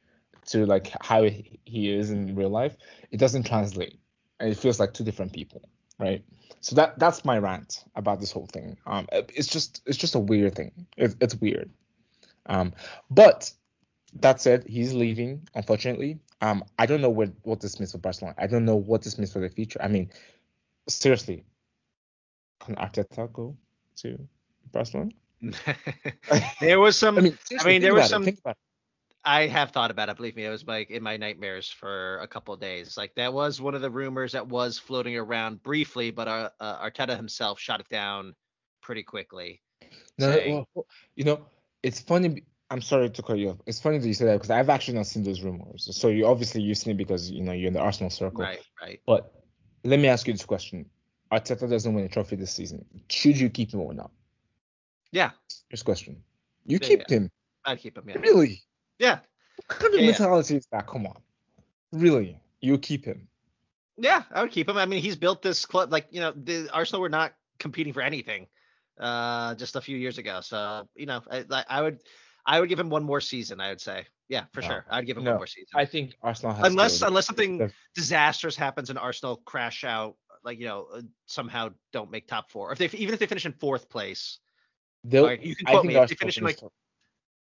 [0.49, 2.77] to like how he is in real life.
[3.11, 3.99] It doesn't translate,
[4.41, 5.63] and it feels like two different people,
[5.99, 6.25] right?
[6.61, 8.77] So that that's my rant about this whole thing.
[8.87, 10.87] Um, it's just it's just a weird thing.
[10.97, 11.71] It's, it's weird.
[12.47, 12.73] Um,
[13.11, 13.53] but
[14.21, 15.47] that said, he's leaving.
[15.55, 18.35] Unfortunately, um, I don't know what what this means for Barcelona.
[18.39, 19.81] I don't know what this means for the future.
[19.83, 20.11] I mean,
[20.89, 21.45] seriously,
[22.61, 23.57] can Arteta go
[23.97, 24.19] to
[24.73, 25.11] Barcelona?
[26.61, 27.19] there was some.
[27.19, 28.27] I mean, I mean there was some.
[29.29, 30.17] I have thought about it.
[30.17, 32.97] Believe me, it was like in my nightmares for a couple of days.
[32.97, 36.89] Like that was one of the rumors that was floating around briefly, but uh, uh,
[36.89, 38.35] Arteta himself shot it down
[38.81, 39.61] pretty quickly.
[40.19, 41.45] No, saying, well, you know,
[41.83, 42.43] it's funny.
[42.71, 43.59] I'm sorry to cut you off.
[43.67, 45.95] It's funny that you say that because I've actually not seen those rumors.
[45.95, 48.41] So you obviously you've seen it because you know you're in the Arsenal circle.
[48.41, 48.99] Right, right.
[49.07, 49.31] But
[49.85, 50.87] let me ask you this question:
[51.31, 52.83] Arteta doesn't win a trophy this season.
[53.11, 54.11] Should you keep him or not?
[55.13, 55.33] Yeah.
[55.71, 56.23] First question.
[56.65, 57.17] You yeah, keep yeah.
[57.17, 57.31] him.
[57.67, 58.09] I'd keep him.
[58.09, 58.21] Yeah.
[58.21, 58.63] Really?
[58.99, 59.19] Yeah.
[59.57, 60.87] What kind of yeah, mentality is that?
[60.87, 61.17] Come on.
[61.93, 62.41] Really?
[62.61, 63.29] You keep him?
[63.97, 64.77] Yeah, I would keep him.
[64.77, 65.91] I mean, he's built this club.
[65.91, 68.47] Like you know, the Arsenal were not competing for anything
[68.99, 70.41] uh, just a few years ago.
[70.41, 71.99] So you know, I, I would,
[72.47, 73.61] I would give him one more season.
[73.61, 74.69] I would say, yeah, for no.
[74.69, 75.33] sure, I'd give him no.
[75.33, 75.69] one more season.
[75.75, 80.67] I think Arsenal has unless unless something disastrous happens and Arsenal crash out, like you
[80.67, 82.73] know, uh, somehow don't make top four.
[82.73, 84.39] If they even if they finish in fourth place,
[85.03, 85.33] they'll.
[85.33, 85.97] you can quote me.
[85.97, 86.61] If they finish in like,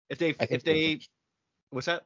[0.09, 1.01] if they if they
[1.71, 2.05] What's that?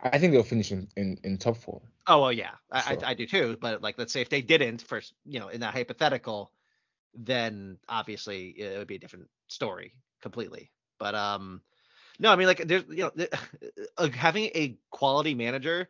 [0.00, 1.82] I think they'll finish in, in, in top four.
[2.06, 3.56] Oh well, yeah, I, I, I do too.
[3.60, 6.52] But like, let's say if they didn't, first, you know, in that hypothetical,
[7.14, 10.70] then obviously it would be a different story completely.
[10.98, 11.62] But um,
[12.18, 13.26] no, I mean like there's you know
[13.98, 15.88] uh, having a quality manager,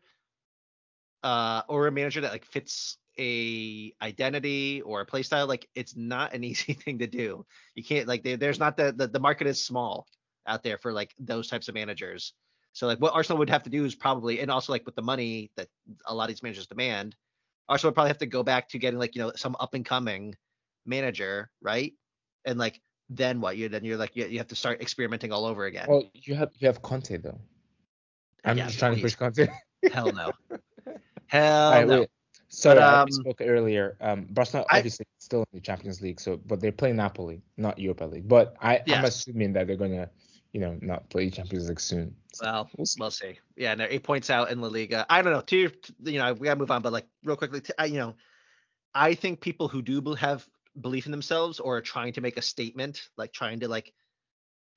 [1.22, 5.96] uh, or a manager that like fits a identity or a play style, like it's
[5.96, 7.44] not an easy thing to do.
[7.74, 10.06] You can't like there's not the, the the market is small
[10.46, 12.32] out there for like those types of managers.
[12.72, 15.02] So like what Arsenal would have to do is probably, and also like with the
[15.02, 15.68] money that
[16.06, 17.16] a lot of these managers demand,
[17.68, 19.84] Arsenal would probably have to go back to getting like you know some up and
[19.84, 20.34] coming
[20.86, 21.92] manager, right?
[22.44, 23.56] And like then what?
[23.56, 25.86] You then you're like you, you have to start experimenting all over again.
[25.88, 27.38] Well, you have you have Conte though.
[28.44, 29.00] I'm yeah, just trying please.
[29.00, 29.48] to push Conte.
[29.92, 30.32] Hell no.
[31.26, 32.00] Hell right, no.
[32.00, 32.10] Wait.
[32.50, 33.96] Sorry, but, um, I spoke earlier.
[34.00, 37.78] Um, Barcelona I, obviously still in the Champions League, so but they're playing Napoli, not
[37.78, 38.26] Europa League.
[38.26, 38.98] But I, yes.
[38.98, 40.08] I'm assuming that they're gonna
[40.52, 42.14] you know, not play Champions League soon.
[42.32, 43.00] So well, we'll see.
[43.00, 43.38] we'll see.
[43.56, 45.06] Yeah, and they're eight points out in La Liga.
[45.08, 45.40] I don't know.
[45.40, 45.70] To
[46.04, 48.14] you know, we gotta move on, but like real quickly, to, I, you know,
[48.94, 50.46] I think people who do have
[50.80, 53.92] belief in themselves or are trying to make a statement, like trying to like,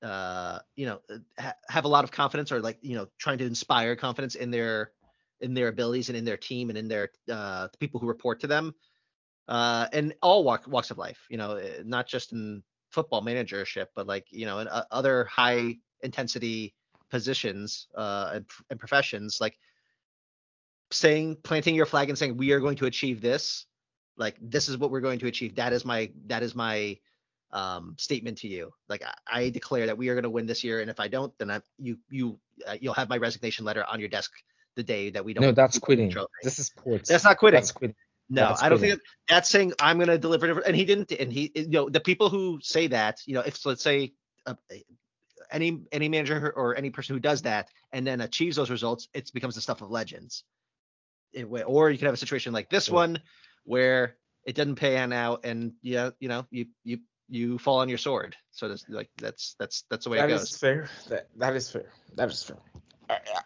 [0.02, 3.38] uh, you know, uh, ha- have a lot of confidence or like you know, trying
[3.38, 4.92] to inspire confidence in their
[5.40, 8.42] in their abilities and in their team and in their uh the people who report
[8.42, 8.74] to them,
[9.48, 11.26] uh, and all walk, walks of life.
[11.30, 15.26] You know, eh, not just in football managership, but like you know, in uh, other
[15.26, 16.74] high intensity
[17.10, 19.58] positions uh, and, and professions, like
[20.92, 23.66] saying planting your flag and saying we are going to achieve this,
[24.18, 25.56] like this is what we're going to achieve.
[25.56, 26.98] That is my that is my
[27.52, 28.72] um, statement to you.
[28.90, 31.08] Like I, I declare that we are going to win this year, and if I
[31.08, 34.32] don't, then I, you you uh, you'll have my resignation letter on your desk
[34.76, 35.44] the day that we don't.
[35.44, 36.14] No, that's quitting.
[36.44, 37.10] This is sports.
[37.10, 37.58] That's not quitting.
[37.58, 37.96] That's quitting.
[38.32, 40.60] No, that's I don't think that's saying I'm going to deliver.
[40.62, 41.12] And he didn't.
[41.12, 44.14] And he, you know, the people who say that, you know, if let's say
[44.46, 44.54] uh,
[45.52, 49.30] any any manager or any person who does that and then achieves those results, it
[49.34, 50.46] becomes the stuff of legends.
[51.34, 53.22] It, or you can have a situation like this one
[53.66, 54.16] where
[54.46, 58.38] it doesn't pan out, and yeah, you know, you you you fall on your sword.
[58.52, 60.44] So that's like that's that's that's the way that it goes.
[60.44, 60.90] That is fair.
[61.10, 61.92] That that is fair.
[62.16, 62.58] That is fair.
[63.10, 63.42] Right, yeah.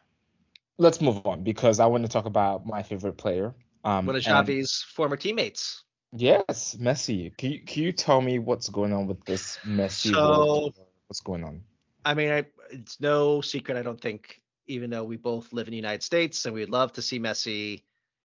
[0.78, 4.24] Let's move on because I want to talk about my favorite player um, One of
[4.24, 5.84] Xavi's former teammates.
[6.12, 7.36] Yes, Messi.
[7.38, 10.12] Can you, can you tell me what's going on with this Messi?
[10.12, 10.72] So,
[11.08, 11.62] what's going on?
[12.04, 13.78] I mean, I, it's no secret.
[13.78, 16.94] I don't think, even though we both live in the United States and we'd love
[16.94, 17.84] to see Messi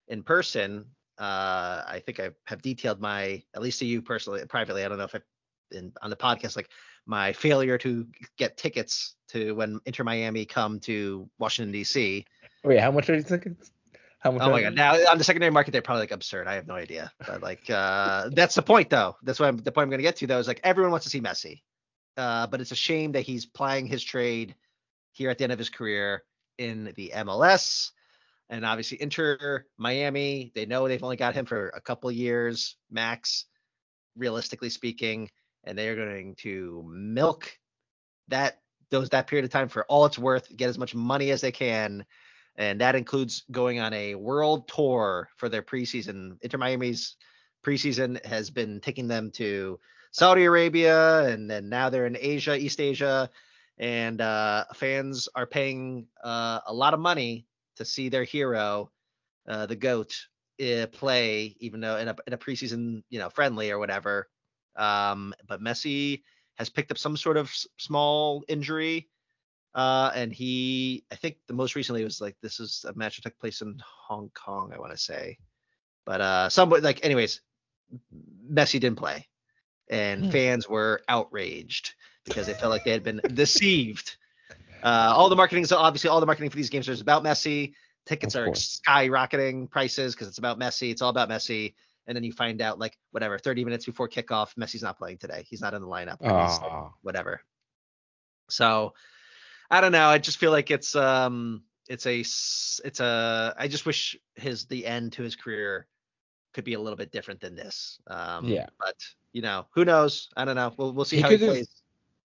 [0.08, 0.84] in person,
[1.18, 4.84] uh, I think I have detailed my, at least to you personally, privately.
[4.84, 5.20] I don't know if I,
[5.72, 6.68] in, on the podcast, like
[7.06, 12.26] my failure to get tickets to when Inter Miami come to Washington D.C.
[12.64, 13.70] Wait, how much are your tickets?
[14.28, 14.74] Oh my god!
[14.74, 16.46] Now on the secondary market, they're probably like absurd.
[16.46, 19.16] I have no idea, but like uh, that's the point though.
[19.22, 21.04] That's what I'm, the point I'm going to get to though is like everyone wants
[21.04, 21.62] to see Messi,
[22.16, 24.54] uh, but it's a shame that he's plying his trade
[25.12, 26.22] here at the end of his career
[26.58, 27.90] in the MLS.
[28.48, 33.46] And obviously, Inter Miami, they know they've only got him for a couple years max,
[34.16, 35.30] realistically speaking,
[35.64, 37.58] and they are going to milk
[38.28, 38.60] that
[38.90, 41.50] those that period of time for all it's worth, get as much money as they
[41.50, 42.04] can,
[42.56, 46.38] and that includes going on a world tour for their preseason.
[46.42, 47.16] Inter Miami's
[47.64, 49.78] preseason has been taking them to
[50.12, 53.28] Saudi Arabia, and then now they're in Asia, East Asia,
[53.78, 58.90] and uh, fans are paying uh, a lot of money to see their hero,
[59.46, 60.16] uh, the goat,
[60.60, 64.28] uh, play, even though in a in a preseason, you know, friendly or whatever.
[64.76, 66.22] Um, but Messi
[66.54, 69.08] has picked up some sort of s- small injury.
[69.76, 73.22] Uh, and he, I think the most recently was like this is a match that
[73.22, 75.38] took place in Hong Kong, I want to say.
[76.06, 77.42] But uh, somebody like, anyways,
[78.50, 79.28] Messi didn't play,
[79.90, 80.30] and hmm.
[80.30, 84.16] fans were outraged because they felt like they had been deceived.
[84.82, 87.74] Uh, all the marketing, so obviously, all the marketing for these games is about Messi.
[88.06, 90.90] Tickets are skyrocketing prices because it's about Messi.
[90.90, 91.74] It's all about Messi
[92.06, 95.44] and then you find out like whatever 30 minutes before kickoff messi's not playing today
[95.48, 97.40] he's not in the lineup like, whatever
[98.48, 98.94] so
[99.70, 103.86] i don't know i just feel like it's um it's a it's a i just
[103.86, 105.86] wish his the end to his career
[106.52, 108.66] could be a little bit different than this um yeah.
[108.78, 108.96] but
[109.36, 110.30] you know who knows?
[110.34, 110.72] I don't know.
[110.78, 111.68] We'll, we'll see he how he plays.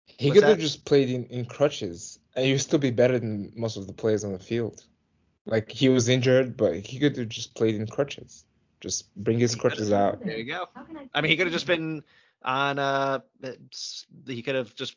[0.04, 2.18] he could have just played in, in crutches.
[2.36, 4.84] And he would still be better than most of the players on the field.
[5.46, 8.44] Like he was injured but he could have just played in crutches.
[8.82, 10.22] Just bring his crutches out.
[10.22, 10.66] There you go.
[11.14, 12.04] I mean, he could have just been
[12.44, 13.18] on uh
[14.26, 14.96] he could have just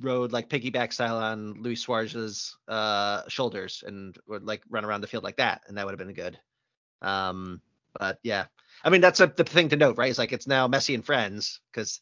[0.00, 5.06] rode like piggyback style on Luis Suarez's uh shoulders and would like run around the
[5.06, 6.38] field like that and that would have been good.
[7.02, 7.60] Um
[7.98, 8.46] but yeah.
[8.84, 10.10] I mean that's a, the thing to note, right?
[10.10, 12.00] It's like it's now Messi and friends cuz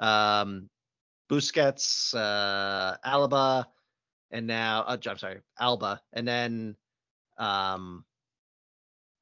[0.00, 0.70] um
[1.30, 3.66] Busquets, uh Alaba
[4.30, 6.76] and now uh, I'm sorry, Alba and then
[7.38, 8.04] um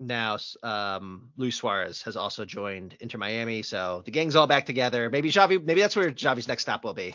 [0.06, 5.10] now um, Luis Suarez has also joined Inter Miami, so the gang's all back together.
[5.10, 7.14] Maybe Xavi, maybe that's where Xavi's next stop will be.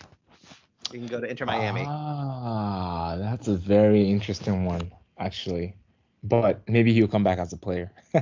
[0.91, 1.85] We can go to Inter Miami.
[1.87, 5.75] Ah, that's a very interesting one, actually.
[6.23, 7.91] But maybe he'll come back as a player.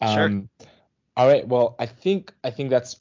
[0.00, 0.68] um, sure.
[1.16, 1.46] All right.
[1.46, 3.00] Well, I think I think that's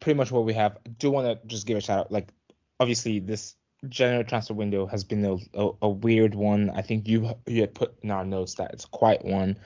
[0.00, 0.78] pretty much what we have.
[0.84, 2.12] I do want to just give a shout out.
[2.12, 2.28] Like,
[2.78, 3.54] obviously, this
[3.88, 6.70] general transfer window has been a, a, a, weird one.
[6.70, 9.58] I think you you had put in our notes that it's quite one.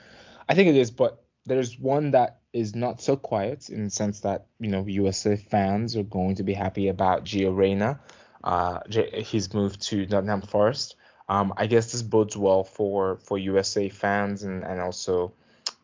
[0.47, 4.21] I think it is, but there's one that is not so quiet in the sense
[4.21, 7.99] that you know USA fans are going to be happy about Gio Reyna.
[8.43, 10.95] Uh, he's moved to Nottingham Forest.
[11.29, 15.33] Um, I guess this bodes well for for USA fans and and also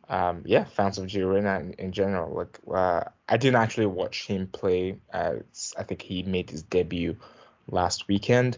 [0.10, 2.36] um, yeah fans of Gio in, in general.
[2.36, 4.98] Like uh, I didn't actually watch him play.
[5.12, 5.36] Uh,
[5.78, 7.18] I think he made his debut
[7.72, 8.58] last weekend.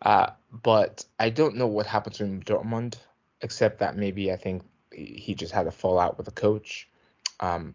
[0.00, 0.30] Uh,
[0.62, 2.96] but I don't know what happened to him in Dortmund,
[3.40, 4.62] except that maybe I think
[4.94, 6.88] he just had a fallout with the coach.
[7.40, 7.74] Um,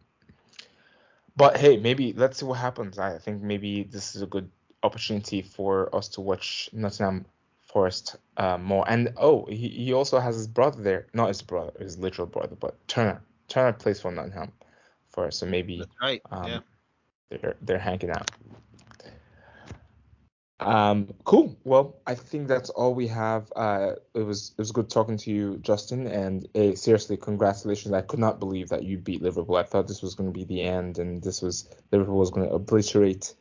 [1.35, 2.99] but hey, maybe let's see what happens.
[2.99, 4.49] I think maybe this is a good
[4.83, 7.25] opportunity for us to watch Nottingham
[7.61, 8.83] Forest uh, more.
[8.87, 11.07] And oh, he, he also has his brother there.
[11.13, 13.21] Not his brother, his literal brother, but Turner.
[13.47, 14.51] Turner plays for Nottingham
[15.09, 16.21] Forest, so maybe That's right.
[16.31, 16.59] Um, yeah.
[17.29, 18.29] they're they're hanging out.
[20.59, 21.57] Um, cool.
[21.63, 23.51] Well, I think that's all we have.
[23.55, 26.07] Uh, it was it was good talking to you, Justin.
[26.07, 27.93] And uh, seriously, congratulations!
[27.93, 29.55] I could not believe that you beat Liverpool.
[29.55, 32.47] I thought this was going to be the end, and this was Liverpool was going
[32.47, 33.33] to obliterate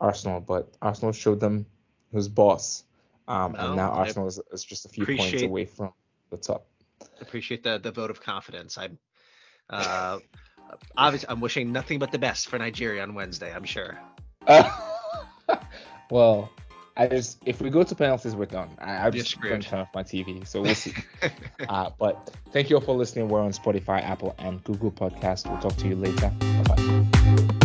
[0.00, 1.66] Arsenal, but Arsenal showed them
[2.10, 2.84] who's boss.
[3.28, 5.92] Um, and now Arsenal is, is, just a few points away from
[6.30, 6.66] the top.
[7.20, 8.78] Appreciate the the vote of confidence.
[8.78, 8.98] I'm
[9.70, 10.18] uh,
[10.96, 13.54] obviously I'm wishing nothing but the best for Nigeria on Wednesday.
[13.54, 13.98] I'm sure.
[16.10, 16.50] well,
[16.96, 18.70] I just if we go to penalties, we're done.
[18.78, 20.94] I, I'm just going to turn off my TV, so we'll see.
[21.68, 23.28] uh, but thank you all for listening.
[23.28, 25.50] We're on Spotify, Apple, and Google Podcast.
[25.50, 26.30] We'll talk to you later.
[26.38, 27.58] Bye bye.